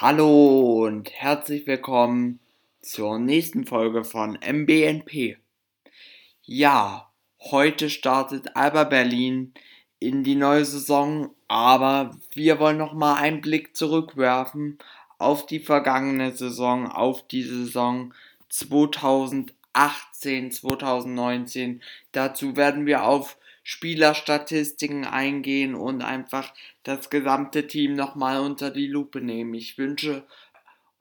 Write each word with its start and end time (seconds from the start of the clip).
Hallo 0.00 0.86
und 0.86 1.12
herzlich 1.12 1.68
willkommen 1.68 2.40
zur 2.82 3.20
nächsten 3.20 3.64
Folge 3.64 4.02
von 4.02 4.36
MBNP. 4.44 5.36
Ja, 6.42 7.12
heute 7.38 7.88
startet 7.90 8.56
Alba 8.56 8.82
Berlin 8.82 9.54
in 10.00 10.24
die 10.24 10.34
neue 10.34 10.64
Saison, 10.64 11.30
aber 11.46 12.18
wir 12.32 12.58
wollen 12.58 12.76
noch 12.76 12.92
mal 12.92 13.14
einen 13.14 13.40
Blick 13.40 13.76
zurückwerfen 13.76 14.78
auf 15.18 15.46
die 15.46 15.60
vergangene 15.60 16.32
Saison, 16.32 16.90
auf 16.90 17.24
die 17.28 17.44
Saison 17.44 18.12
2018, 18.48 20.50
2019. 20.50 21.80
Dazu 22.10 22.56
werden 22.56 22.86
wir 22.86 23.04
auf 23.04 23.36
Spielerstatistiken 23.64 25.04
eingehen 25.06 25.74
und 25.74 26.02
einfach 26.02 26.52
das 26.84 27.10
gesamte 27.10 27.66
Team 27.66 27.94
nochmal 27.94 28.40
unter 28.40 28.70
die 28.70 28.86
Lupe 28.86 29.20
nehmen. 29.20 29.54
Ich 29.54 29.78
wünsche 29.78 30.24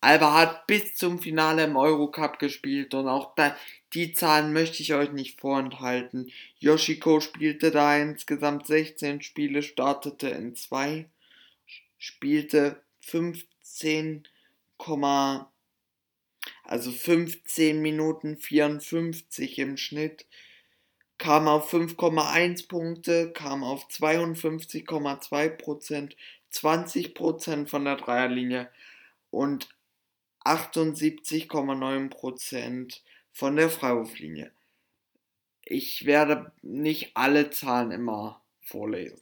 Alba 0.00 0.34
hat 0.34 0.66
bis 0.66 0.94
zum 0.94 1.20
Finale 1.20 1.64
im 1.64 1.76
Eurocup 1.76 2.38
gespielt 2.38 2.94
und 2.94 3.06
auch 3.06 3.34
da, 3.36 3.54
die 3.92 4.12
Zahlen 4.12 4.52
möchte 4.52 4.82
ich 4.82 4.94
euch 4.94 5.12
nicht 5.12 5.38
vorenthalten. 5.38 6.32
Yoshiko 6.58 7.20
spielte 7.20 7.70
da 7.70 7.96
insgesamt 7.96 8.66
16 8.66 9.20
Spiele, 9.20 9.62
startete 9.62 10.30
in 10.30 10.56
2, 10.56 11.06
spielte 11.98 12.82
15, 13.00 14.26
also 16.62 16.90
15 16.90 17.80
Minuten 17.82 18.36
54 18.36 19.58
im 19.58 19.76
Schnitt, 19.76 20.26
kam 21.18 21.46
auf 21.46 21.72
5,1 21.72 22.68
Punkte, 22.68 23.32
kam 23.32 23.62
auf 23.62 23.86
52,2 23.88 25.48
Prozent, 25.50 26.16
20 26.50 27.14
Prozent 27.14 27.70
von 27.70 27.84
der 27.84 27.96
Dreierlinie 27.96 28.70
und 29.30 29.68
78,9 30.44 32.08
Prozent 32.08 33.02
von 33.32 33.56
der 33.56 33.70
Freiwurflinie. 33.70 34.52
Ich 35.64 36.04
werde 36.06 36.52
nicht 36.62 37.16
alle 37.16 37.50
Zahlen 37.50 37.92
immer 37.92 38.42
vorlesen. 38.60 39.20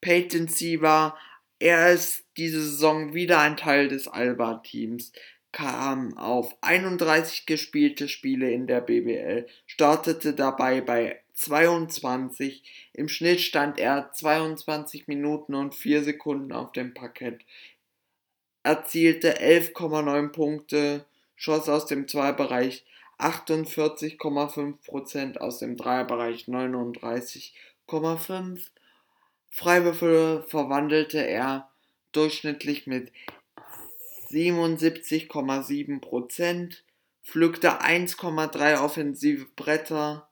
Peyton 0.00 0.48
Siva 0.48 1.16
er 1.62 1.92
ist 1.92 2.24
diese 2.36 2.60
Saison 2.60 3.14
wieder 3.14 3.38
ein 3.38 3.56
Teil 3.56 3.88
des 3.88 4.08
Alba-Teams, 4.08 5.12
kam 5.52 6.18
auf 6.18 6.56
31 6.60 7.46
gespielte 7.46 8.08
Spiele 8.08 8.50
in 8.50 8.66
der 8.66 8.80
BBL, 8.80 9.46
startete 9.66 10.34
dabei 10.34 10.80
bei 10.80 11.22
22. 11.34 12.64
Im 12.94 13.06
Schnitt 13.08 13.40
stand 13.40 13.78
er 13.78 14.10
22 14.12 15.06
Minuten 15.06 15.54
und 15.54 15.76
4 15.76 16.02
Sekunden 16.02 16.50
auf 16.52 16.72
dem 16.72 16.94
Parkett, 16.94 17.44
erzielte 18.64 19.40
11,9 19.40 20.32
Punkte, 20.32 21.06
schoss 21.36 21.68
aus 21.68 21.86
dem 21.86 22.08
Zweibereich 22.08 22.84
48,5%, 23.18 25.36
aus 25.36 25.58
dem 25.58 25.76
Dreierbereich 25.76 26.48
39,5%. 26.48 28.72
Freiwürfe 29.52 30.44
verwandelte 30.48 31.18
er 31.18 31.70
durchschnittlich 32.12 32.86
mit 32.86 33.12
77,7%, 34.30 36.78
pflückte 37.22 37.82
1,3 37.82 38.82
offensive 38.82 39.44
Bretter 39.54 40.30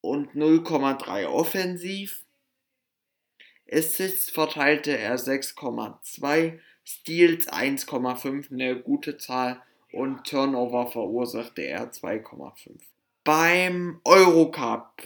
und 0.00 0.32
0,3 0.32 1.28
offensiv. 1.28 2.24
Assists 3.70 4.28
verteilte 4.28 4.98
er 4.98 5.16
6,2, 5.16 6.58
Steals 6.84 7.48
1,5, 7.48 8.50
eine 8.50 8.80
gute 8.80 9.18
Zahl 9.18 9.62
und 9.92 10.26
Turnover 10.26 10.90
verursachte 10.90 11.62
er 11.62 11.92
2,5. 11.92 12.80
Beim 13.22 14.00
Eurocup 14.04 15.00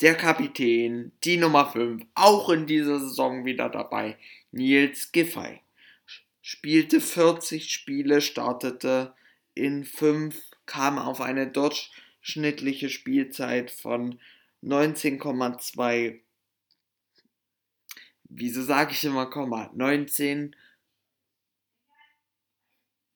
Der 0.00 0.14
Kapitän, 0.14 1.12
die 1.24 1.36
Nummer 1.36 1.70
5, 1.70 2.04
auch 2.14 2.48
in 2.48 2.66
dieser 2.66 2.98
Saison 2.98 3.44
wieder 3.44 3.68
dabei, 3.68 4.18
Nils 4.50 5.12
Giffey. 5.12 5.60
Spielte 6.40 7.00
40 7.00 7.70
Spiele, 7.70 8.22
startete 8.22 9.14
in 9.54 9.84
5, 9.84 10.42
kam 10.64 10.98
auf 10.98 11.20
eine 11.20 11.48
durchschnittliche 11.48 12.88
Spielzeit 12.88 13.70
von 13.70 14.18
19,2. 14.62 16.20
Wieso 18.24 18.62
sage 18.62 18.92
ich 18.92 19.04
immer 19.04 19.26
Komma? 19.28 19.70
19 19.74 20.54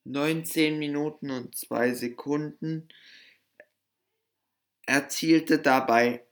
19 0.05 0.77
Minuten 0.77 1.31
und 1.31 1.55
2 1.55 1.93
Sekunden 1.93 2.87
erzielte 4.85 5.57
dabei 5.59 6.23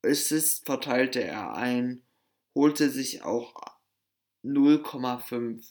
Assist 0.04 0.66
verteilte 0.66 1.24
er 1.24 1.54
ein, 1.54 2.02
holte 2.54 2.90
sich 2.90 3.22
auch 3.22 3.54
0,5 4.44 5.64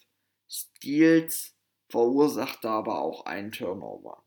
Steals, 0.49 1.53
verursachte 1.89 2.67
aber 2.69 2.99
auch 2.99 3.27
einen 3.27 3.51
Turnover. 3.51 4.23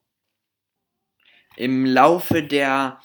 Im 1.56 1.84
Laufe 1.86 2.42
der 2.42 3.00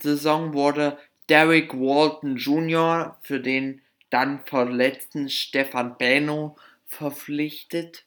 Saison 0.00 0.54
wurde 0.54 0.98
Derek 1.28 1.74
Walton 1.74 2.36
Jr. 2.36 3.18
für 3.22 3.40
den 3.40 3.82
dann 4.10 4.40
verletzten 4.46 5.28
Stefan 5.28 5.98
Beno 5.98 6.56
verpflichtet. 6.86 8.04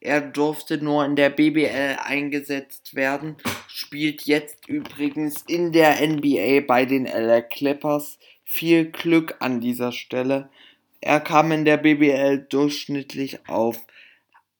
Er 0.00 0.20
durfte 0.20 0.78
nur 0.78 1.04
in 1.04 1.16
der 1.16 1.30
BBL 1.30 1.96
eingesetzt 2.04 2.94
werden, 2.94 3.36
spielt 3.66 4.22
jetzt 4.22 4.68
übrigens 4.68 5.42
in 5.48 5.72
der 5.72 6.06
NBA 6.06 6.60
bei 6.66 6.84
den 6.84 7.06
LA 7.06 7.40
Clippers. 7.42 8.18
Viel 8.44 8.92
Glück 8.92 9.36
an 9.40 9.60
dieser 9.60 9.90
Stelle. 9.90 10.50
Er 11.00 11.20
kam 11.20 11.50
in 11.50 11.64
der 11.64 11.78
BBL 11.78 12.46
durchschnittlich 12.48 13.48
auf, 13.48 13.78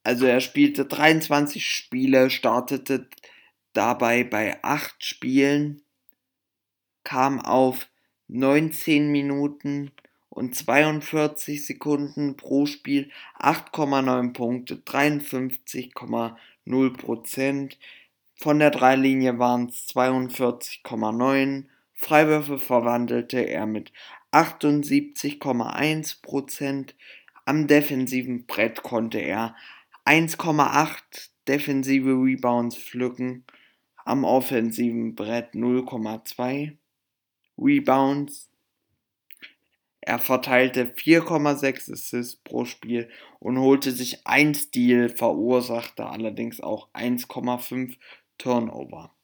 also 0.03 0.27
er 0.27 0.41
spielte 0.41 0.85
23 0.85 1.65
Spiele, 1.65 2.29
startete 2.31 3.09
dabei 3.75 4.25
bei 4.25 4.62
8 4.62 5.05
Spielen, 5.05 5.82
kam 7.05 7.41
auf 7.41 7.88
19 8.29 9.12
Minuten 9.12 9.91
und 10.31 10.55
42 10.55 11.67
Sekunden 11.67 12.37
pro 12.37 12.65
Spiel, 12.67 13.11
8,9 13.38 14.32
Punkte, 14.32 14.76
53,0 14.76 16.97
Prozent. 16.97 17.79
Von 18.35 18.59
der 18.59 18.71
Dreilinie 18.71 19.38
waren 19.38 19.69
es 19.69 19.87
42,9. 19.91 21.67
Freiwürfe 21.93 22.59
verwandelte 22.59 23.41
er 23.41 23.67
mit 23.67 23.93
78,1 24.32 26.20
Prozent. 26.20 26.97
Am 27.44 27.69
defensiven 27.69 28.47
Brett 28.47 28.82
konnte 28.82 29.19
er 29.19 29.55
1,8 30.05 31.29
defensive 31.47 32.11
Rebounds 32.11 32.77
pflücken. 32.77 33.44
Am 34.05 34.25
offensiven 34.25 35.15
Brett 35.15 35.55
0,2 35.55 36.77
Rebounds. 37.56 38.51
Er 40.01 40.19
verteilte 40.19 40.85
4,6 40.85 41.93
Assists 41.93 42.37
pro 42.37 42.67
Spiel 42.67 43.09
und 43.41 43.59
holte 43.59 43.91
sich 43.91 44.27
ein 44.27 44.55
Steal, 44.55 45.09
verursachte 45.09 46.05
allerdings 46.06 46.61
auch 46.61 46.91
1,5 46.93 47.97
Turnover. 48.37 49.15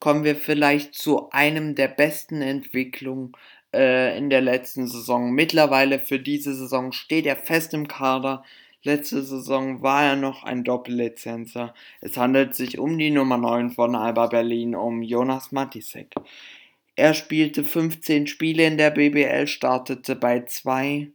Kommen 0.00 0.24
wir 0.24 0.34
vielleicht 0.34 0.94
zu 0.94 1.30
einem 1.30 1.74
der 1.74 1.88
besten 1.88 2.40
Entwicklungen 2.40 3.32
äh, 3.72 4.16
in 4.16 4.30
der 4.30 4.40
letzten 4.40 4.86
Saison. 4.86 5.32
Mittlerweile 5.32 6.00
für 6.00 6.18
diese 6.18 6.54
Saison 6.54 6.92
steht 6.92 7.26
er 7.26 7.36
fest 7.36 7.74
im 7.74 7.88
Kader, 7.88 8.44
Letzte 8.84 9.24
Saison 9.24 9.82
war 9.82 10.04
er 10.04 10.14
noch 10.16 10.44
ein 10.44 10.62
Doppellizenzer. 10.62 11.74
Es 12.00 12.16
handelt 12.16 12.54
sich 12.54 12.78
um 12.78 12.96
die 12.96 13.10
Nummer 13.10 13.36
9 13.36 13.70
von 13.70 13.96
Alba 13.96 14.28
Berlin, 14.28 14.76
um 14.76 15.02
Jonas 15.02 15.50
Matisek. 15.50 16.14
Er 16.94 17.14
spielte 17.14 17.64
15 17.64 18.28
Spiele 18.28 18.66
in 18.66 18.78
der 18.78 18.90
BBL, 18.90 19.48
startete 19.48 20.14
bei 20.14 20.44
zwei 20.46 21.10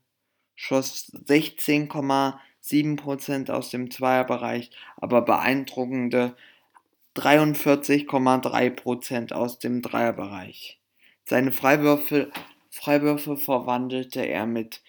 schoss 0.56 1.10
16,7 1.14 2.34
7% 2.64 3.50
aus 3.50 3.70
dem 3.70 3.92
Zweierbereich, 3.92 4.72
aber 4.98 5.22
beeindruckende 5.22 6.36
43,3% 7.16 9.34
aus 9.34 9.60
dem 9.60 9.82
Dreierbereich. 9.82 10.80
Seine 11.26 11.52
Freiwürfe, 11.52 12.32
Freiwürfe 12.70 13.36
verwandelte 13.38 14.22
er 14.22 14.46
mit 14.46 14.82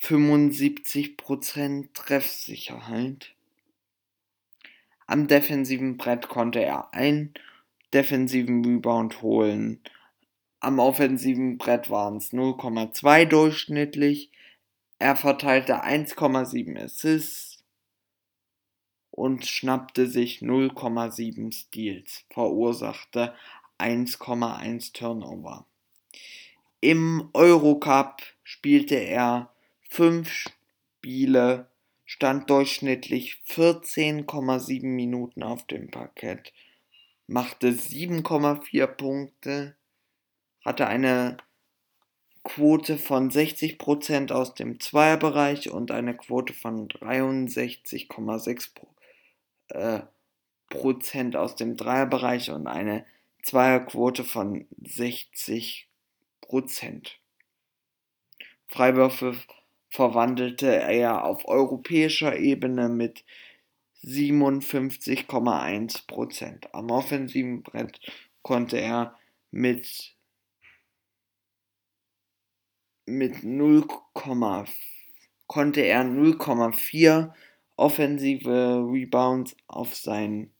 75% 0.00 1.94
Treffsicherheit. 1.94 3.32
Am 5.06 5.28
defensiven 5.28 5.96
Brett 5.96 6.28
konnte 6.28 6.62
er 6.62 6.92
einen 6.92 7.32
defensiven 7.94 8.64
Rebound 8.64 9.22
holen. 9.22 9.80
Am 10.60 10.78
offensiven 10.78 11.58
Brett 11.58 11.90
waren 11.90 12.16
es 12.16 12.32
0,2 12.32 13.26
durchschnittlich. 13.26 14.30
Er 14.98 15.16
verteilte 15.16 15.84
1,7 15.84 16.82
Assists 16.82 17.62
und 19.10 19.44
schnappte 19.44 20.06
sich 20.06 20.40
0,7 20.40 21.52
Steals, 21.52 22.24
verursachte 22.30 23.34
1,1 23.78 24.94
Turnover. 24.94 25.66
Im 26.80 27.28
Eurocup 27.34 28.22
spielte 28.42 28.94
er 28.94 29.52
5 29.90 30.30
Spiele, 30.30 31.70
stand 32.04 32.48
durchschnittlich 32.48 33.42
14,7 33.48 34.86
Minuten 34.86 35.42
auf 35.42 35.66
dem 35.66 35.90
Parkett, 35.90 36.52
machte 37.26 37.68
7,4 37.68 38.86
Punkte, 38.86 39.76
hatte 40.64 40.86
eine 40.86 41.36
Quote 42.46 42.96
von 42.96 43.28
60% 43.28 44.30
aus 44.30 44.54
dem 44.54 44.78
Zweierbereich 44.78 45.68
und 45.70 45.90
eine 45.90 46.16
Quote 46.16 46.52
von 46.52 46.86
63,6% 46.86 48.68
äh, 49.70 50.02
Prozent 50.68 51.34
aus 51.34 51.56
dem 51.56 51.76
Dreierbereich 51.76 52.52
und 52.52 52.68
eine 52.68 53.04
Zweierquote 53.42 54.22
von 54.22 54.68
60%. 54.82 55.86
Freiwürfe 58.68 59.34
verwandelte 59.88 60.68
er 60.68 61.24
auf 61.24 61.48
europäischer 61.48 62.38
Ebene 62.38 62.88
mit 62.88 63.24
57,1%. 64.04 66.72
Am 66.72 66.90
offensiven 66.90 67.64
Brett 67.64 67.98
konnte 68.42 68.78
er 68.78 69.18
mit, 69.50 70.15
mit 73.06 73.44
0, 73.44 73.86
konnte 75.46 75.80
er 75.80 76.02
0,4 76.02 77.32
offensive 77.76 78.84
Rebounds 78.90 79.56
auf 79.66 79.94
seinen 79.94 80.52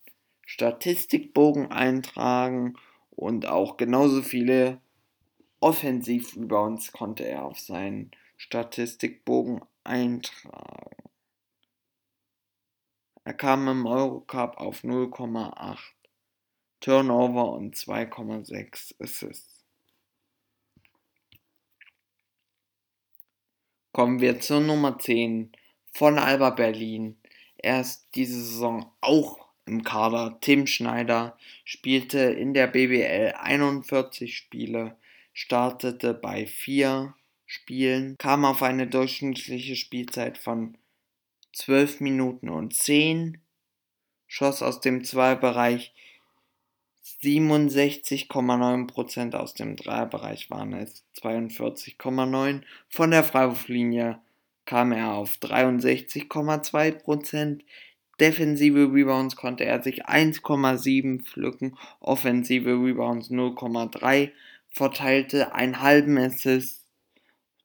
Statistikbogen 0.45 1.71
eintragen 1.71 2.77
und 3.11 3.47
auch 3.47 3.77
genauso 3.77 4.23
viele 4.23 4.81
Offensiv-Rebounds 5.61 6.93
konnte 6.93 7.27
er 7.27 7.45
auf 7.45 7.59
seinen 7.59 8.11
Statistikbogen 8.37 9.63
eintragen. 9.85 10.97
Er 13.25 13.35
kam 13.35 13.67
im 13.67 13.87
Eurocup 13.87 14.59
auf 14.59 14.85
0,8 14.85 15.79
Turnover 16.81 17.53
und 17.55 17.75
2,6 17.75 19.03
Assists. 19.03 19.56
Kommen 23.97 24.21
wir 24.21 24.41
zur 24.41 24.61
Nummer 24.61 24.99
10 24.99 25.53
von 25.91 26.19
Alba 26.19 26.51
Berlin. 26.51 27.17
Er 27.57 27.81
ist 27.81 28.11
diese 28.15 28.45
Saison 28.45 28.93
auch 29.01 29.39
im 29.65 29.85
Kader. 29.85 30.37
Tim 30.43 30.67
Schneider 30.67 31.39
spielte 31.65 32.19
in 32.19 32.53
der 32.53 32.67
BBL 32.67 33.33
41 33.41 34.37
Spiele, 34.37 34.99
startete 35.33 36.13
bei 36.13 36.45
4 36.45 37.15
Spielen, 37.47 38.19
kam 38.19 38.45
auf 38.45 38.63
eine 38.63 38.87
durchschnittliche 38.87 39.77
Spielzeit 39.77 40.37
von 40.37 40.77
12 41.55 42.01
Minuten 42.01 42.51
und 42.51 42.75
10, 42.75 43.41
schoss 44.27 44.61
aus 44.61 44.83
dem 44.83 45.05
Zweibereich 45.05 45.95
67,9%, 47.23 49.35
aus 49.35 49.55
dem 49.55 49.77
Dreierbereich 49.77 50.51
waren 50.51 50.73
es. 50.73 51.05
42,9%, 51.21 52.63
von 52.89 53.13
der 53.13 53.23
Freiwurflinie 53.23 54.19
kam 54.65 54.91
er 54.93 55.15
auf 55.15 55.37
63,2%, 55.37 57.61
defensive 58.19 58.93
Rebounds 58.93 59.37
konnte 59.37 59.65
er 59.65 59.81
sich 59.83 60.07
1,7 60.07 61.23
pflücken, 61.23 61.79
offensive 62.01 62.71
Rebounds 62.71 63.31
0,3, 63.31 64.33
verteilte 64.69 65.55
einen 65.55 65.81
halben 65.81 66.19
Assist 66.19 66.83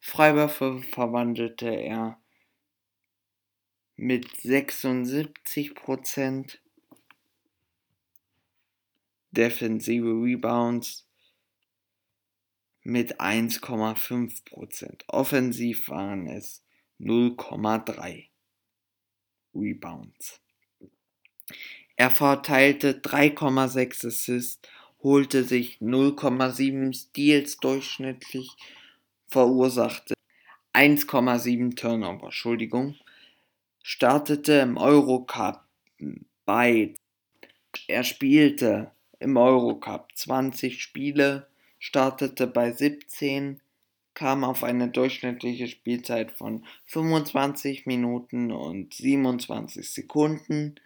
Freiwürfe 0.00 0.82
verwandelte 0.82 1.68
er 1.68 2.18
mit 3.96 4.28
76%. 4.28 6.58
Defensive 9.32 10.06
Rebounds 10.06 11.06
mit 12.82 13.20
1,5%. 13.20 15.02
Offensiv 15.08 15.88
waren 15.88 16.26
es 16.26 16.65
0,3 17.00 18.24
Rebounds. 19.54 20.40
Er 21.96 22.10
verteilte 22.10 22.92
3,6 22.92 24.06
Assists, 24.06 24.68
holte 25.02 25.44
sich 25.44 25.78
0,7 25.80 26.94
Steals 26.94 27.56
durchschnittlich, 27.58 28.50
verursachte 29.28 30.14
1,7 30.74 31.74
Turnover, 31.74 32.26
Entschuldigung, 32.26 32.96
startete 33.82 34.54
im 34.54 34.76
Eurocup 34.76 35.64
bei, 36.44 36.94
er 37.88 38.04
spielte 38.04 38.90
im 39.18 39.36
Eurocup 39.36 40.14
20 40.14 40.82
Spiele, 40.82 41.48
startete 41.78 42.46
bei 42.46 42.72
17 42.72 43.60
kam 44.16 44.42
auf 44.44 44.64
eine 44.64 44.88
durchschnittliche 44.88 45.68
Spielzeit 45.68 46.32
von 46.32 46.64
25 46.86 47.84
Minuten 47.84 48.50
und 48.50 48.94
27 48.94 49.90
Sekunden. 49.90 50.76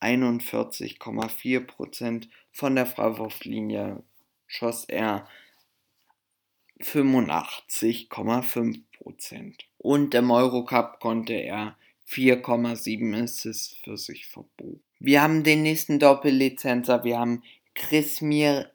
41,4% 0.00 2.26
Von 2.50 2.74
der 2.74 2.86
Freiwurflinie 2.86 4.02
schoss 4.50 4.84
er 4.84 5.26
85,5%. 6.80 9.54
Und 9.78 10.14
im 10.14 10.30
Eurocup 10.30 11.00
konnte 11.00 11.32
er 11.32 11.78
4,7 12.08 13.22
Assists 13.22 13.74
für 13.82 13.96
sich 13.96 14.26
verbuchen. 14.26 14.82
Wir 14.98 15.22
haben 15.22 15.44
den 15.44 15.62
nächsten 15.62 15.98
Doppellizenzer, 15.98 17.04
wir 17.04 17.18
haben 17.18 17.42
Krismir 17.74 18.70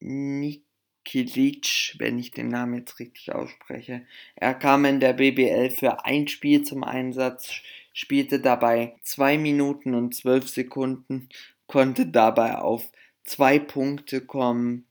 Nikilic, 0.00 1.94
wenn 1.98 2.18
ich 2.18 2.32
den 2.32 2.48
Namen 2.48 2.78
jetzt 2.78 2.98
richtig 2.98 3.32
ausspreche. 3.32 4.04
Er 4.34 4.54
kam 4.54 4.84
in 4.86 4.98
der 4.98 5.12
BBL 5.12 5.70
für 5.70 6.04
ein 6.04 6.26
Spiel 6.26 6.62
zum 6.62 6.82
Einsatz, 6.82 7.52
spielte 7.92 8.40
dabei 8.40 8.96
2 9.02 9.38
Minuten 9.38 9.94
und 9.94 10.14
12 10.14 10.48
Sekunden, 10.48 11.28
konnte 11.66 12.06
dabei 12.06 12.56
auf 12.56 12.90
2 13.24 13.58
Punkte 13.58 14.22
kommen, 14.22 14.87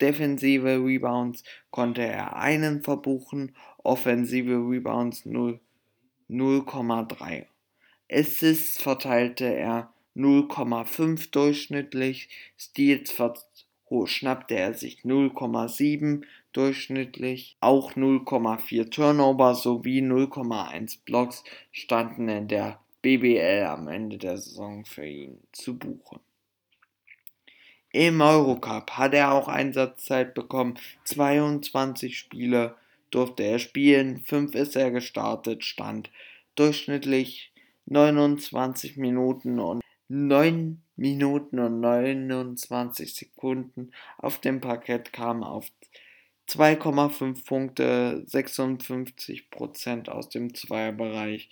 Defensive 0.00 0.84
Rebounds 0.84 1.42
konnte 1.70 2.02
er 2.02 2.36
einen 2.36 2.84
verbuchen, 2.84 3.56
offensive 3.78 4.52
Rebounds 4.52 5.26
0,3. 5.26 7.46
Assists 8.08 8.80
verteilte 8.80 9.46
er 9.46 9.92
0,5 10.14 11.32
durchschnittlich, 11.32 12.28
Steals 12.56 13.12
schnappte 14.06 14.54
er 14.54 14.74
sich 14.74 15.00
0,7 15.00 16.22
durchschnittlich, 16.56 17.56
auch 17.60 17.92
0,4 17.92 18.90
Turnover 18.90 19.54
sowie 19.54 20.00
0,1 20.00 20.98
Blocks 21.04 21.44
standen 21.70 22.28
in 22.28 22.48
der 22.48 22.80
BBL 23.02 23.66
am 23.66 23.88
Ende 23.88 24.18
der 24.18 24.38
Saison 24.38 24.84
für 24.84 25.06
ihn 25.06 25.38
zu 25.52 25.78
buchen. 25.78 26.20
Im 27.92 28.20
Eurocup 28.20 28.92
hat 28.92 29.14
er 29.14 29.32
auch 29.32 29.48
Einsatzzeit 29.48 30.34
bekommen, 30.34 30.78
22 31.04 32.18
Spiele 32.18 32.74
durfte 33.10 33.44
er 33.44 33.58
spielen, 33.58 34.20
5 34.20 34.54
ist 34.54 34.76
er 34.76 34.90
gestartet, 34.90 35.64
stand 35.64 36.10
durchschnittlich 36.56 37.52
29 37.86 38.96
Minuten 38.96 39.60
und 39.60 39.82
9 40.08 40.82
Minuten 40.96 41.58
und 41.58 41.80
29 41.80 43.14
Sekunden. 43.14 43.92
Auf 44.18 44.38
dem 44.40 44.60
Parkett 44.60 45.12
kam 45.12 45.42
auf 45.42 45.70
2,5 46.48 47.44
Punkte, 47.44 48.24
56% 48.28 50.08
aus 50.08 50.28
dem 50.28 50.54
Zweierbereich, 50.54 51.50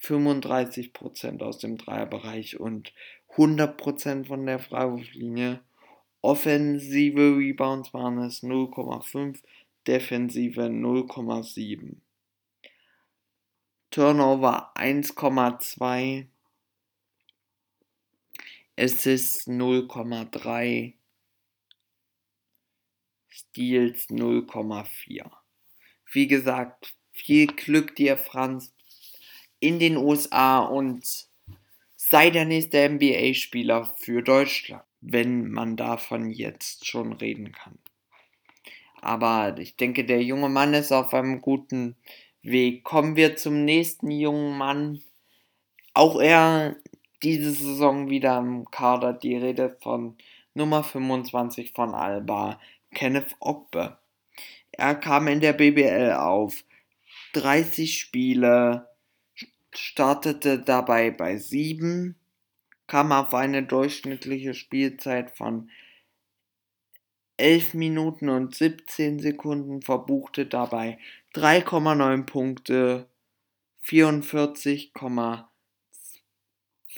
35% 0.00 1.42
aus 1.42 1.58
dem 1.58 1.78
Dreierbereich 1.78 2.58
und 2.58 2.92
100% 3.36 4.26
von 4.26 4.44
der 4.44 4.58
Freiwurflinie. 4.58 5.60
Offensive 6.20 7.36
Rebounds 7.36 7.94
waren 7.94 8.18
es 8.18 8.42
0,5, 8.42 9.38
defensive 9.86 10.62
0,7. 10.62 11.96
Turnover 13.90 14.72
1,2 14.76 16.26
Assists 18.78 19.46
0,3, 19.46 20.94
Steals 23.32 24.08
0,4. 24.10 25.30
Wie 26.12 26.26
gesagt, 26.26 26.94
viel 27.12 27.46
Glück 27.46 27.96
dir, 27.96 28.18
Franz, 28.18 28.74
in 29.58 29.78
den 29.78 29.96
USA 29.96 30.60
und 30.60 31.28
sei 31.96 32.30
der 32.30 32.44
nächste 32.44 32.86
NBA-Spieler 32.88 33.94
für 33.96 34.22
Deutschland, 34.22 34.84
wenn 35.00 35.50
man 35.50 35.76
davon 35.76 36.30
jetzt 36.30 36.86
schon 36.86 37.12
reden 37.14 37.52
kann. 37.52 37.78
Aber 39.00 39.56
ich 39.58 39.76
denke, 39.76 40.04
der 40.04 40.22
junge 40.22 40.48
Mann 40.48 40.74
ist 40.74 40.92
auf 40.92 41.14
einem 41.14 41.40
guten 41.40 41.96
Weg. 42.42 42.84
Kommen 42.84 43.16
wir 43.16 43.36
zum 43.36 43.64
nächsten 43.64 44.10
jungen 44.10 44.58
Mann. 44.58 45.02
Auch 45.94 46.20
er 46.20 46.76
diese 47.22 47.50
Saison 47.52 48.10
wieder 48.10 48.38
im 48.38 48.70
Kader 48.70 49.12
die 49.12 49.36
Rede 49.36 49.76
von 49.80 50.16
Nummer 50.54 50.84
25 50.84 51.72
von 51.72 51.94
Alba, 51.94 52.60
Kenneth 52.94 53.36
Ogbe. 53.40 53.98
Er 54.72 54.94
kam 54.94 55.28
in 55.28 55.40
der 55.40 55.52
BBL 55.52 56.12
auf 56.12 56.64
30 57.34 57.98
Spiele, 57.98 58.88
startete 59.74 60.58
dabei 60.58 61.10
bei 61.10 61.36
7, 61.36 62.16
kam 62.86 63.12
auf 63.12 63.34
eine 63.34 63.62
durchschnittliche 63.62 64.54
Spielzeit 64.54 65.30
von 65.30 65.70
11 67.36 67.74
Minuten 67.74 68.28
und 68.28 68.54
17 68.54 69.18
Sekunden, 69.18 69.82
verbuchte 69.82 70.46
dabei 70.46 70.98
3,9 71.34 72.24
Punkte, 72.24 73.08
44,5 73.84 75.44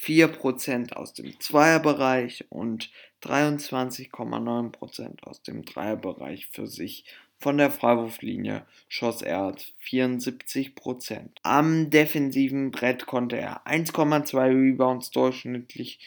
4% 0.05 0.93
aus 0.93 1.15
dem 1.15 1.39
Zweierbereich 1.41 2.45
und 2.51 2.91
23,9% 3.25 5.23
aus 5.25 5.43
dem 5.43 5.65
Dreierbereich 5.65 6.47
für 6.49 6.67
sich. 6.67 7.05
Von 7.39 7.59
der 7.59 7.71
Freiwurflinie 7.71 8.65
schoss 8.89 9.23
er 9.23 9.55
74%. 9.85 11.29
Am 11.43 11.91
defensiven 11.91 12.71
Brett 12.71 13.07
konnte 13.07 13.37
er 13.37 13.67
1,2 13.67 14.37
Rebounds 14.49 15.11
durchschnittlich 15.11 15.99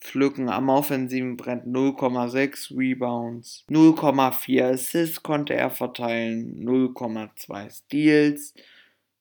pflücken, 0.00 0.48
am 0.48 0.68
offensiven 0.68 1.36
Brett 1.36 1.64
0,6 1.64 2.76
Rebounds, 2.76 3.64
0,4 3.70 4.72
Assists 4.72 5.22
konnte 5.22 5.54
er 5.54 5.70
verteilen, 5.70 6.62
0,2 6.62 7.70
Steals 7.70 8.54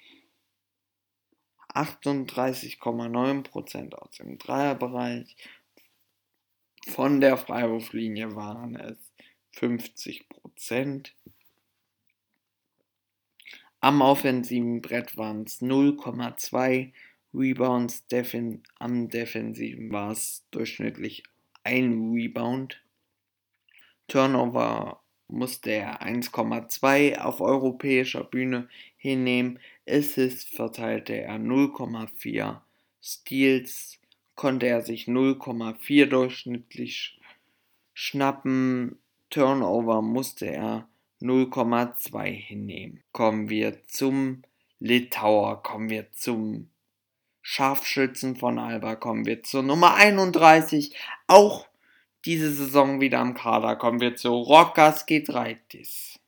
38,9% 1.75 3.93
aus 3.93 4.11
dem 4.17 4.37
Dreierbereich. 4.37 5.35
Von 6.87 7.19
der 7.19 7.37
Freiwurflinie 7.37 8.35
waren 8.35 8.75
es 8.75 8.97
50%. 9.55 11.11
Am 13.81 14.01
offensiven 14.01 14.81
Brett 14.81 15.17
waren 15.17 15.43
es 15.43 15.61
0,2 15.61 16.93
Rebounds, 17.33 18.07
Defen 18.07 18.63
am 18.79 19.09
defensiven 19.09 19.91
war 19.91 20.11
es 20.11 20.45
durchschnittlich 20.51 21.23
ein 21.63 22.13
Rebound. 22.13 22.81
Turnover 24.07 25.01
musste 25.27 25.71
er 25.71 26.01
1,2 26.01 27.19
auf 27.19 27.41
europäischer 27.41 28.23
Bühne 28.23 28.67
hinnehmen. 28.97 29.59
Assists 29.87 30.43
verteilte 30.43 31.13
er 31.13 31.35
0,4. 31.35 32.61
Steals 33.01 33.99
konnte 34.35 34.67
er 34.67 34.81
sich 34.81 35.05
0,4 35.05 36.05
durchschnittlich 36.07 37.19
schnappen. 37.93 38.99
Turnover 39.29 40.01
musste 40.01 40.47
er 40.47 40.87
0,2 41.21 42.25
hinnehmen. 42.25 43.03
Kommen 43.11 43.49
wir 43.49 43.83
zum 43.87 44.43
Litauer, 44.79 45.63
kommen 45.63 45.89
wir 45.89 46.11
zum 46.11 46.69
Scharfschützen 47.41 48.35
von 48.35 48.59
Alba, 48.59 48.95
kommen 48.95 49.25
wir 49.25 49.43
zur 49.43 49.63
Nummer 49.63 49.95
31. 49.95 50.95
Auch 51.27 51.67
diese 52.25 52.51
Saison 52.51 52.99
wieder 52.99 53.19
am 53.19 53.35
Kader 53.35 53.75
kommen 53.75 53.99
wir 53.99 54.15
zu 54.15 54.29
Rokas 54.29 55.05
Gedraitis. 55.05 56.19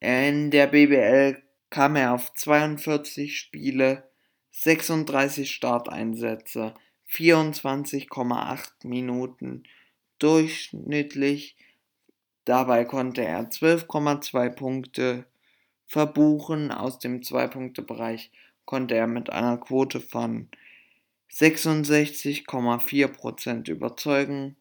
In 0.00 0.50
der 0.50 0.66
BBL 0.66 1.42
kam 1.70 1.96
er 1.96 2.12
auf 2.12 2.34
42 2.34 3.38
Spiele, 3.38 4.10
36 4.50 5.50
Starteinsätze, 5.50 6.74
24,8 7.10 8.86
Minuten 8.86 9.64
durchschnittlich. 10.18 11.56
Dabei 12.44 12.84
konnte 12.84 13.24
er 13.24 13.48
12,2 13.48 14.50
Punkte 14.50 15.24
verbuchen. 15.86 16.70
Aus 16.70 16.98
dem 16.98 17.20
2-Punkte-Bereich 17.20 18.30
konnte 18.66 18.94
er 18.96 19.06
mit 19.06 19.30
einer 19.30 19.56
Quote 19.56 20.00
von 20.00 20.48
66,4% 21.34 23.68
überzeugen 23.68 24.56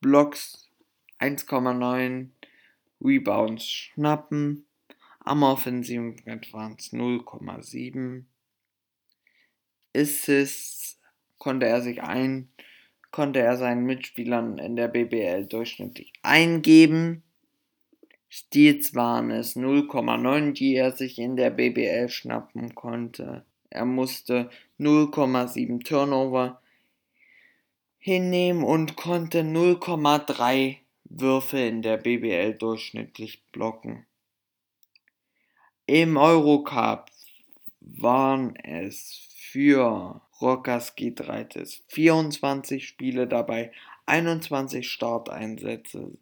Blocks, 0.00 0.70
1,9 1.18 2.28
Rebounds 3.02 3.68
schnappen. 3.68 4.64
Am 5.20 5.42
offensiven 5.42 6.16
Brett 6.16 6.52
waren 6.52 6.76
es 6.78 6.92
0,7. 6.92 8.24
Assists 9.94 10.98
konnte 11.38 11.66
er 11.66 11.82
sich 11.82 12.02
ein, 12.02 12.48
konnte 13.10 13.40
er 13.40 13.56
seinen 13.56 13.84
Mitspielern 13.84 14.58
in 14.58 14.76
der 14.76 14.88
BBL 14.88 15.46
durchschnittlich 15.46 16.12
eingeben. 16.22 17.22
Steals 18.28 18.94
waren 18.94 19.30
es 19.30 19.56
0,9, 19.56 20.52
die 20.52 20.76
er 20.76 20.92
sich 20.92 21.18
in 21.18 21.36
der 21.36 21.50
BBL 21.50 22.08
schnappen 22.08 22.74
konnte. 22.74 23.44
Er 23.68 23.84
musste 23.84 24.50
0,7 24.78 25.84
Turnover 25.84 26.60
hinnehmen 27.98 28.64
und 28.64 28.96
konnte 28.96 29.42
0,3 29.42 30.76
Würfe 31.04 31.58
in 31.58 31.82
der 31.82 31.98
BBL 31.98 32.54
durchschnittlich 32.54 33.44
blocken. 33.52 34.06
Im 35.92 36.16
Eurocup 36.16 37.06
waren 37.80 38.54
es 38.54 39.26
für 39.34 40.20
Rokas 40.40 40.94
Gitreites 40.94 41.82
24 41.88 42.86
Spiele 42.86 43.26
dabei, 43.26 43.72
21 44.06 44.88
Starteinsätze, 44.88 46.16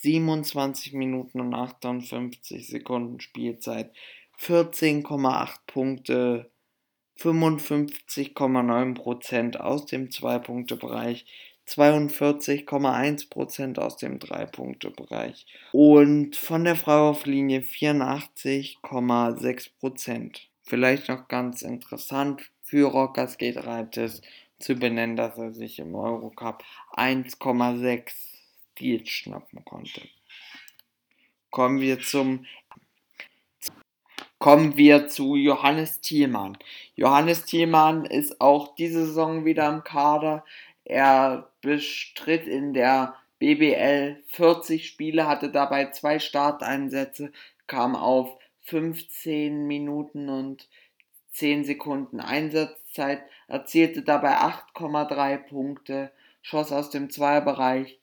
27 0.00 0.94
Minuten 0.94 1.42
und 1.42 1.52
58 1.52 2.66
Sekunden 2.66 3.20
Spielzeit, 3.20 3.92
14,8 4.40 5.58
Punkte, 5.66 6.50
55,9% 7.18 9.58
aus 9.58 9.84
dem 9.84 10.08
2-Punkte-Bereich, 10.08 11.26
42,1% 11.68 13.78
aus 13.78 13.96
dem 13.96 14.18
3-Punkte-Bereich 14.18 15.46
und 15.72 16.36
von 16.36 16.64
der 16.64 16.76
Freiwurflinie 16.76 17.60
84,6%. 17.60 20.40
Vielleicht 20.62 21.08
noch 21.08 21.28
ganz 21.28 21.62
interessant 21.62 22.50
für 22.62 22.90
Rockers 22.90 23.38
geht 23.38 23.64
Reites 23.64 24.20
zu 24.58 24.74
benennen, 24.74 25.16
dass 25.16 25.38
er 25.38 25.52
sich 25.52 25.78
im 25.78 25.94
Eurocup 25.94 26.62
1,6 26.94 28.12
Steals 28.72 29.08
schnappen 29.08 29.64
konnte. 29.64 30.02
Kommen 31.50 31.80
wir 31.80 32.00
zum 32.00 32.44
Kommen 34.38 34.76
wir 34.76 35.08
zu 35.08 35.34
Johannes 35.34 36.02
Thielmann. 36.02 36.58
Johannes 36.94 37.46
Thielmann 37.46 38.04
ist 38.04 38.38
auch 38.38 38.74
diese 38.74 39.06
Saison 39.06 39.46
wieder 39.46 39.66
im 39.72 39.82
Kader. 39.82 40.44
Er 40.88 41.50
bestritt 41.62 42.46
in 42.46 42.72
der 42.72 43.16
BBL 43.40 44.22
40 44.28 44.86
Spiele, 44.86 45.26
hatte 45.26 45.50
dabei 45.50 45.90
zwei 45.90 46.20
Starteinsätze, 46.20 47.32
kam 47.66 47.96
auf 47.96 48.38
15 48.62 49.66
Minuten 49.66 50.28
und 50.28 50.68
10 51.32 51.64
Sekunden 51.64 52.20
Einsatzzeit, 52.20 53.20
erzielte 53.48 54.02
dabei 54.02 54.36
8,3 54.36 55.38
Punkte, 55.38 56.12
schoss 56.40 56.70
aus 56.70 56.90
dem 56.90 57.10
Zweierbereich 57.10 57.98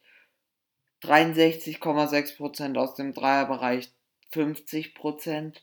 63,6% 1.04 2.78
aus 2.78 2.96
dem 2.96 3.14
Dreierbereich 3.14 3.92
50%. 4.34 5.56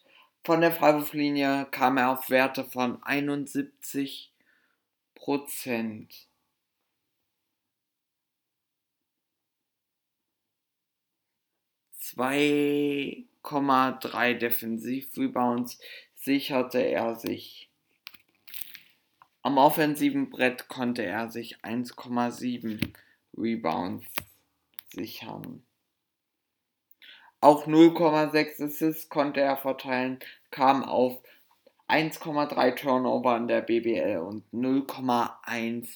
Von 0.42 0.62
der 0.62 0.72
Freiwurflinie 0.72 1.66
kam 1.70 1.98
er 1.98 2.12
auf 2.12 2.30
Werte 2.30 2.64
von 2.64 3.02
71 3.02 4.32
Prozent. 12.14 12.20
Zwei 12.20 13.24
0,3 13.42 14.34
Defensiv-Rebounds 14.34 15.78
sicherte 16.14 16.78
er 16.78 17.16
sich. 17.16 17.70
Am 19.42 19.56
offensiven 19.56 20.28
Brett 20.28 20.68
konnte 20.68 21.02
er 21.02 21.30
sich 21.30 21.58
1,7 21.62 22.92
Rebounds 23.36 24.06
sichern. 24.92 25.62
Auch 27.40 27.66
0,6 27.66 28.62
Assists 28.62 29.08
konnte 29.08 29.40
er 29.40 29.56
verteilen, 29.56 30.18
kam 30.50 30.84
auf 30.84 31.22
1,3 31.88 32.76
Turnover 32.76 33.36
in 33.38 33.48
der 33.48 33.62
BBL 33.62 34.18
und 34.18 34.44
0,1 34.52 35.88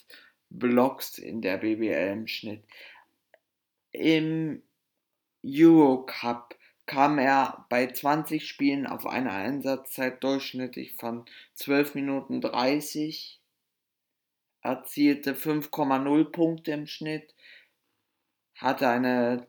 Blocks 0.48 1.18
in 1.18 1.42
der 1.42 1.58
BBL 1.58 2.12
im 2.12 2.26
Schnitt. 2.26 2.64
Im 3.92 4.62
Eurocup 5.44 6.56
kam 6.86 7.18
er 7.18 7.66
bei 7.68 7.86
20 7.86 8.48
Spielen 8.48 8.86
auf 8.86 9.04
eine 9.06 9.32
Einsatzzeit 9.32 10.24
durchschnittlich 10.24 10.92
von 10.92 11.26
12 11.54 11.94
Minuten 11.94 12.40
30, 12.40 13.40
erzielte 14.62 15.34
5,0 15.34 16.24
Punkte 16.24 16.72
im 16.72 16.86
Schnitt, 16.86 17.34
hatte 18.56 18.88
eine 18.88 19.46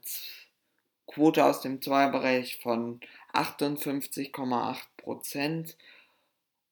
Quote 1.08 1.46
aus 1.46 1.62
dem 1.62 1.82
Zweierbereich 1.82 2.60
von 2.62 3.00
58,8%, 3.34 5.76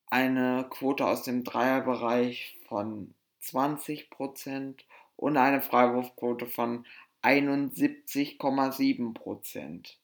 eine 0.07 0.67
Quote 0.69 1.05
aus 1.05 1.23
dem 1.23 1.43
Dreierbereich 1.43 2.57
von 2.67 3.13
20% 3.41 4.79
und 5.15 5.37
eine 5.37 5.61
Freiwurfquote 5.61 6.47
von 6.47 6.85
71,7%. 7.23 9.97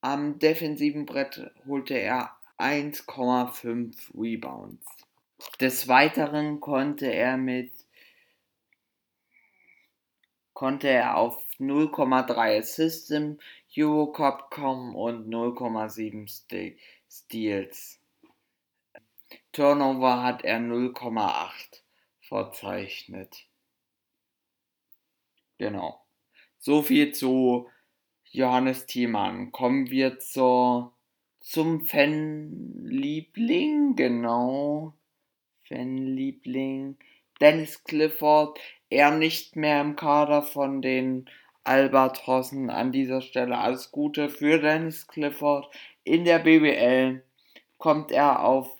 Am 0.00 0.38
defensiven 0.38 1.06
Brett 1.06 1.50
holte 1.66 1.94
er 1.94 2.36
1,5 2.58 4.12
Rebounds. 4.14 4.86
Des 5.60 5.88
Weiteren 5.88 6.60
konnte 6.60 7.12
er 7.12 7.36
mit 7.36 7.72
konnte 10.52 10.88
er 10.88 11.16
auf 11.16 11.42
0,3 11.58 12.60
Assists 12.60 13.10
im 13.10 13.40
Eurocup 13.76 14.50
kommen 14.50 14.94
und 14.94 15.28
0,7 15.28 16.76
Steals. 17.10 18.00
Turnover 19.52 20.22
hat 20.22 20.44
er 20.44 20.58
0,8 20.58 21.82
verzeichnet. 22.20 23.48
Genau. 25.58 26.00
So 26.58 26.82
viel 26.82 27.12
zu 27.12 27.68
Johannes 28.30 28.86
Thiemann. 28.86 29.52
Kommen 29.52 29.90
wir 29.90 30.18
zur, 30.18 30.92
zum 31.40 31.84
Fanliebling, 31.86 32.74
genau. 33.96 34.94
Fanliebling 35.68 36.96
Dennis 37.40 37.82
Clifford, 37.84 38.58
er 38.90 39.10
nicht 39.10 39.56
mehr 39.56 39.80
im 39.80 39.96
Kader 39.96 40.42
von 40.42 40.82
den 40.82 41.28
Albatrossen 41.64 42.70
an 42.70 42.92
dieser 42.92 43.20
Stelle. 43.20 43.58
Alles 43.58 43.90
Gute 43.90 44.28
für 44.28 44.58
Dennis 44.58 45.06
Clifford. 45.06 45.68
In 46.04 46.24
der 46.24 46.38
BBL 46.38 47.22
kommt 47.78 48.12
er 48.12 48.44
auf 48.44 48.70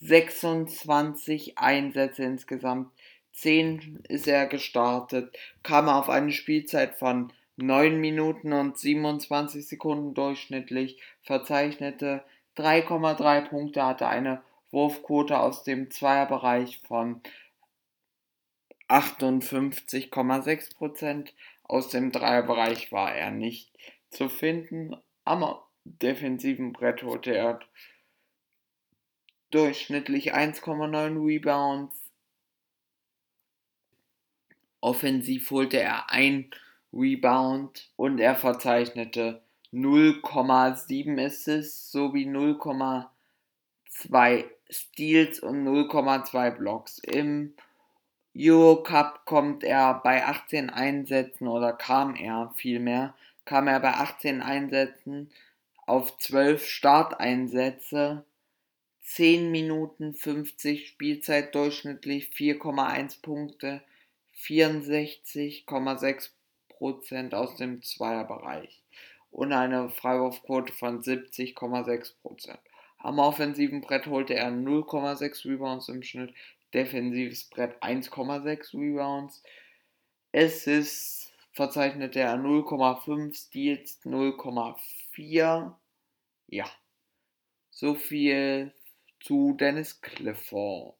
26 0.00 1.58
Einsätze 1.58 2.24
insgesamt. 2.24 2.92
10 3.34 4.00
ist 4.08 4.26
er 4.26 4.46
gestartet, 4.46 5.36
kam 5.62 5.88
auf 5.88 6.08
eine 6.08 6.32
Spielzeit 6.32 6.94
von 6.94 7.32
9 7.56 8.00
Minuten 8.00 8.52
und 8.52 8.78
27 8.78 9.66
Sekunden 9.66 10.14
durchschnittlich, 10.14 11.00
verzeichnete 11.22 12.24
3,3 12.56 13.48
Punkte, 13.48 13.84
hatte 13.84 14.08
eine 14.08 14.42
Wurfquote 14.70 15.38
aus 15.38 15.62
dem 15.62 15.90
Zweierbereich 15.90 16.80
von 16.86 17.20
58,6%. 18.88 21.28
Aus 21.64 21.88
dem 21.88 22.12
Dreierbereich 22.12 22.92
war 22.92 23.14
er 23.14 23.30
nicht 23.30 23.70
zu 24.10 24.28
finden. 24.28 24.96
Am 25.24 25.56
defensiven 25.84 26.72
Brett 26.72 27.02
holte 27.02 27.34
er 27.34 27.60
durchschnittlich 29.50 30.34
1,9 30.34 31.24
Rebounds. 31.24 32.03
Offensiv 34.84 35.50
holte 35.50 35.80
er 35.80 36.10
ein 36.10 36.50
Rebound 36.92 37.90
und 37.96 38.18
er 38.18 38.36
verzeichnete 38.36 39.40
0,7 39.72 41.24
Assists 41.24 41.90
sowie 41.90 42.26
0,2 42.26 44.44
Steals 44.68 45.40
und 45.40 45.66
0,2 45.66 46.50
Blocks. 46.50 46.98
Im 46.98 47.54
Eurocup 48.36 49.24
kommt 49.24 49.64
er 49.64 49.94
bei 49.94 50.26
18 50.26 50.68
Einsätzen 50.68 51.48
oder 51.48 51.72
kam 51.72 52.14
er 52.14 52.52
vielmehr, 52.54 53.14
kam 53.46 53.68
er 53.68 53.80
bei 53.80 53.94
18 53.94 54.42
Einsätzen 54.42 55.30
auf 55.86 56.18
12 56.18 56.66
Starteinsätze, 56.66 58.26
10 59.00 59.50
Minuten 59.50 60.12
50 60.12 60.88
Spielzeit 60.88 61.54
durchschnittlich 61.54 62.32
4,1 62.36 63.22
Punkte, 63.22 63.82
64,6% 64.46 67.34
aus 67.34 67.56
dem 67.56 67.82
Zweierbereich 67.82 68.82
und 69.30 69.52
eine 69.52 69.90
Freiwurfquote 69.90 70.72
von 70.72 71.02
70,6%. 71.02 72.58
Am 72.98 73.18
offensiven 73.18 73.80
Brett 73.80 74.06
holte 74.06 74.34
er 74.34 74.50
0,6 74.50 75.48
Rebounds 75.48 75.88
im 75.88 76.02
Schnitt, 76.02 76.34
defensives 76.72 77.48
Brett 77.50 77.82
1,6 77.82 78.74
Rebounds. 78.74 79.42
Es 80.32 80.66
ist 80.66 81.32
verzeichnet 81.52 82.16
er 82.16 82.34
0,5 82.34 83.34
Steals 83.34 84.00
0,4. 84.04 85.74
Ja. 86.48 86.66
So 87.70 87.94
viel 87.94 88.72
zu 89.20 89.54
Dennis 89.54 90.00
Clifford. 90.00 90.96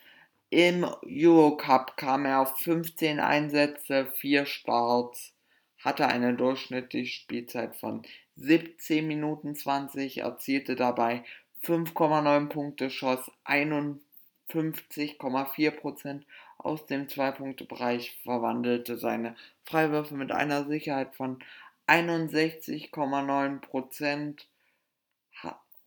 Im 0.49 0.87
Eurocup 1.05 1.99
kam 1.99 2.25
er 2.25 2.41
auf 2.41 2.59
15 2.61 3.21
Einsätze, 3.21 4.07
4 4.17 4.47
Starts, 4.47 5.35
hatte 5.79 6.09
eine 6.09 6.33
durchschnittliche 6.35 7.21
Spielzeit 7.21 7.77
von 7.77 8.01
17 8.37 9.07
Minuten 9.07 9.55
20, 9.55 10.17
erzielte 10.19 10.75
dabei 10.75 11.23
5,9 11.65 12.49
Punkte, 12.49 12.89
schoss 12.89 13.31
51,4% 13.45 16.23
aus 16.65 16.87
dem 16.87 17.09
2-Punkte-Bereich, 17.09 18.19
verwandelte 18.23 18.97
seine 18.99 19.37
Freiwürfe 19.65 20.15
mit 20.15 20.33
einer 20.33 20.65
Sicherheit 20.65 21.15
von 21.15 21.45
61,9%, 21.87 24.47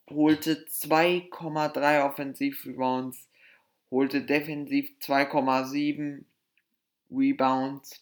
holte 0.09 0.65
2,3 0.67 2.05
Offensiv-Rebounds, 2.05 3.27
holte 3.89 4.21
defensiv 4.21 4.91
2,7 5.01 6.25
Rebounds, 7.09 8.01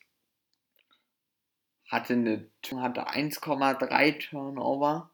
hatte, 1.87 2.49
hatte 2.75 3.07
1,3 3.07 4.29
Turnover 4.29 5.09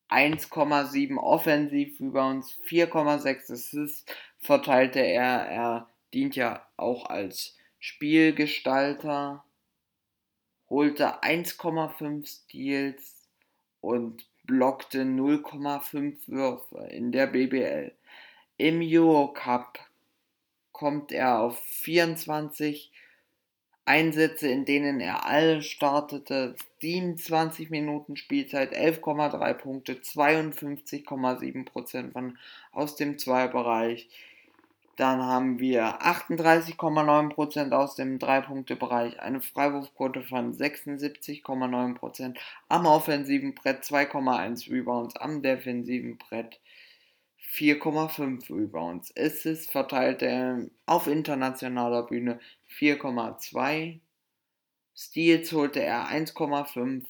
1,7 0.10 1.18
Offensiv-Rebounds, 1.18 2.60
4,6 2.68 3.52
Assists 3.52 4.06
verteilte 4.40 5.00
er. 5.00 5.48
Er 5.48 5.90
dient 6.14 6.36
ja 6.36 6.66
auch 6.78 7.08
als 7.08 7.58
Spielgestalter, 7.80 9.44
holte 10.70 11.24
1,5 11.24 12.28
Steals 12.28 13.28
und 13.82 14.28
blockte 14.46 15.04
0,5 15.04 16.28
Würfe 16.28 16.88
in 16.92 17.12
der 17.12 17.28
BBL. 17.28 17.92
Im 18.58 18.80
Eurocup 18.82 19.80
kommt 20.72 21.12
er 21.12 21.40
auf 21.40 21.60
24 21.60 22.92
Einsätze, 23.86 24.50
in 24.50 24.66
denen 24.66 25.00
er 25.00 25.26
alle 25.26 25.62
startete, 25.62 26.56
27 26.82 27.70
Minuten 27.70 28.18
Spielzeit, 28.18 28.76
11,3 28.76 29.54
Punkte, 29.54 29.94
52,7% 29.94 32.12
von 32.12 32.40
aus 32.72 32.96
dem 32.96 33.20
Zweibereich. 33.20 34.10
Dann 34.96 35.22
haben 35.22 35.60
wir 35.60 36.02
38,9% 36.02 37.74
aus 37.74 37.96
dem 37.96 38.18
3-Punkte-Bereich, 38.18 39.20
eine 39.20 39.42
Freiwurfquote 39.42 40.24
von 40.24 40.54
76,9%, 40.54 42.38
am 42.70 42.86
offensiven 42.86 43.56
Brett 43.56 43.84
2,1 43.84 44.72
Rebounds, 44.72 45.18
am 45.18 45.42
defensiven 45.42 46.18
Brett 46.18 46.62
4,5 47.56 48.50
Rebounds. 48.50 49.14
Assists 49.18 49.70
verteilte 49.70 50.28
er 50.28 50.66
auf 50.86 51.08
internationaler 51.08 52.04
Bühne 52.04 52.40
4,2. 52.78 54.00
Steals 54.96 55.52
holte 55.52 55.82
er 55.84 56.08
1,5, 56.08 57.04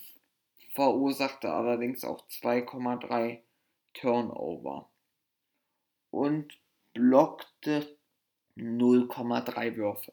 verursachte 0.74 1.52
allerdings 1.52 2.04
auch 2.04 2.28
2,3 2.30 3.40
Turnover. 3.94 4.90
Und 6.10 6.58
blockte 6.96 7.86
0,3 8.58 9.76
Würfe. 9.76 10.12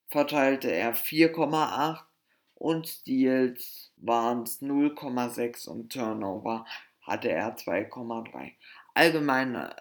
verteilte 0.08 0.72
er 0.72 0.96
4,8 0.96 2.04
und 2.56 2.88
Steals 2.88 3.92
waren 3.98 4.44
es 4.44 4.62
0,6 4.62 5.68
und 5.68 5.92
Turnover 5.92 6.66
hatte 7.02 7.32
er 7.32 7.56
2,3. 7.56 8.52
Allgemein 8.94 9.56
äh, 9.56 9.74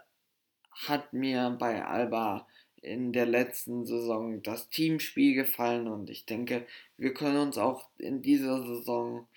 hat 0.86 1.12
mir 1.12 1.50
bei 1.58 1.84
Alba 1.84 2.46
in 2.82 3.12
der 3.12 3.26
letzten 3.26 3.84
Saison 3.84 4.42
das 4.42 4.70
Teamspiel 4.70 5.34
gefallen 5.34 5.88
und 5.88 6.08
ich 6.08 6.24
denke, 6.24 6.66
wir 6.96 7.12
können 7.12 7.36
uns 7.36 7.58
auch 7.58 7.90
in 7.98 8.22
dieser 8.22 8.64
Saison 8.64 9.28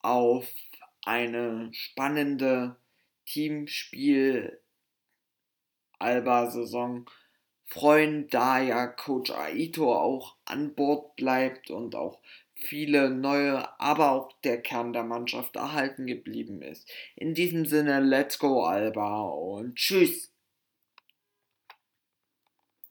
auf 0.00 0.52
eine 1.04 1.72
spannende 1.72 2.76
Teamspiel 3.24 4.61
Alba-Saison 6.02 7.06
freuen, 7.64 8.28
da 8.28 8.60
ja 8.60 8.86
Coach 8.86 9.30
Aito 9.30 9.94
auch 9.94 10.36
an 10.44 10.74
Bord 10.74 11.16
bleibt 11.16 11.70
und 11.70 11.94
auch 11.94 12.20
viele 12.54 13.10
neue, 13.10 13.80
aber 13.80 14.12
auch 14.12 14.32
der 14.44 14.60
Kern 14.60 14.92
der 14.92 15.04
Mannschaft 15.04 15.56
erhalten 15.56 16.06
geblieben 16.06 16.62
ist. 16.62 16.90
In 17.16 17.34
diesem 17.34 17.66
Sinne, 17.66 18.00
let's 18.00 18.38
go 18.38 18.64
Alba 18.64 19.22
und 19.30 19.76
tschüss. 19.76 20.31